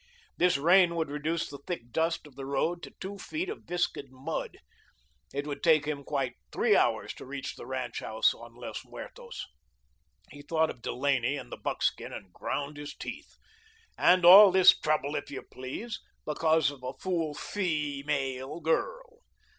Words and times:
This 0.35 0.57
rain 0.57 0.95
would 0.95 1.11
reduce 1.11 1.47
the 1.47 1.59
thick 1.67 1.91
dust 1.91 2.25
of 2.25 2.35
the 2.35 2.47
road 2.47 2.81
to 2.81 2.91
two 2.99 3.19
feet 3.19 3.49
of 3.49 3.65
viscid 3.65 4.07
mud. 4.09 4.57
It 5.31 5.45
would 5.45 5.61
take 5.61 5.85
him 5.85 6.03
quite 6.03 6.37
three 6.51 6.75
hours 6.75 7.13
to 7.13 7.25
reach 7.27 7.55
the 7.55 7.67
ranch 7.67 7.99
house 7.99 8.33
on 8.33 8.55
Los 8.55 8.81
Muertos. 8.83 9.45
He 10.31 10.41
thought 10.41 10.71
of 10.71 10.81
Delaney 10.81 11.37
and 11.37 11.51
the 11.51 11.57
buckskin 11.57 12.11
and 12.13 12.33
ground 12.33 12.77
his 12.77 12.95
teeth. 12.95 13.35
And 13.95 14.25
all 14.25 14.51
this 14.51 14.75
trouble, 14.75 15.15
if 15.15 15.29
you 15.29 15.43
please, 15.43 15.99
because 16.25 16.71
of 16.71 16.81
a 16.81 16.93
fool 16.95 17.35
feemale 17.35 18.59
girl. 18.59 19.19